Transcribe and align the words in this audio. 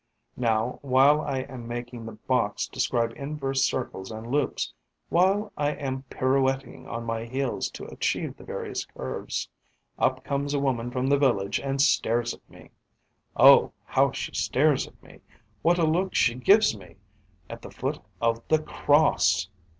Now, 0.37 0.79
while 0.81 1.21
I 1.21 1.41
am 1.41 1.67
making 1.67 2.07
the 2.07 2.13
box 2.13 2.65
describe 2.67 3.13
inverse 3.15 3.61
circles 3.63 4.09
and 4.09 4.25
loops, 4.31 4.73
while 5.09 5.53
I 5.55 5.73
am 5.73 6.05
pirouetting 6.09 6.87
on 6.87 7.03
my 7.05 7.25
heels 7.25 7.69
to 7.69 7.85
achieve 7.85 8.35
the 8.35 8.43
various 8.43 8.83
curves, 8.83 9.47
up 9.99 10.23
comes 10.23 10.55
a 10.55 10.59
woman 10.59 10.89
from 10.89 11.05
the 11.05 11.19
village 11.19 11.59
and 11.59 11.79
stares 11.79 12.33
at 12.33 12.49
me. 12.49 12.71
Oh, 13.37 13.73
how 13.85 14.11
she 14.11 14.33
stares 14.33 14.87
at 14.87 15.03
me, 15.03 15.19
what 15.61 15.77
a 15.77 15.85
look 15.85 16.15
she 16.15 16.33
gives 16.33 16.75
me! 16.75 16.95
At 17.47 17.61
the 17.61 17.69
foot 17.69 17.99
of 18.19 18.41
the 18.47 18.57
cross! 18.59 19.49